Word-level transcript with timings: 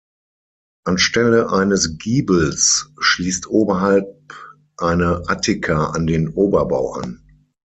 Anstelle 0.83 1.51
eines 1.51 1.99
Giebels 1.99 2.89
schließt 2.97 3.45
oberhalb 3.49 4.33
eine 4.77 5.21
"Attika" 5.27 5.91
an 5.91 6.07
den 6.07 6.29
Oberbau 6.29 6.93
an. 6.93 7.21